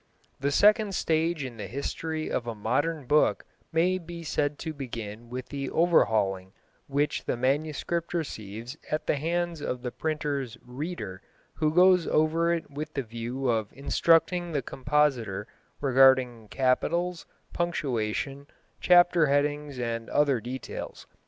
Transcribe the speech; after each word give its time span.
The 0.39 0.49
second 0.49 0.95
stage 0.95 1.43
in 1.43 1.57
the 1.57 1.67
history 1.67 2.27
of 2.31 2.47
a 2.47 2.55
modern 2.55 3.05
book 3.05 3.45
may 3.71 3.99
be 3.99 4.23
said 4.23 4.57
to 4.57 4.73
begin 4.73 5.29
with 5.29 5.49
the 5.49 5.69
overhauling 5.69 6.53
which 6.87 7.25
the 7.25 7.37
manuscript 7.37 8.11
receives 8.15 8.75
at 8.89 9.05
the 9.05 9.17
hands 9.17 9.61
of 9.61 9.83
the 9.83 9.91
printer's 9.91 10.57
"Reader," 10.65 11.21
who 11.57 11.71
goes 11.71 12.07
over 12.07 12.51
it 12.51 12.71
with 12.71 12.95
the 12.95 13.03
view 13.03 13.47
of 13.47 13.71
instructing 13.73 14.53
the 14.53 14.63
compositor 14.63 15.47
regarding 15.81 16.47
capitals, 16.47 17.27
punctuation, 17.53 18.47
chapter 18.79 19.27
headings 19.27 19.77
and 19.77 20.09
other 20.09 20.39
details. 20.41 21.05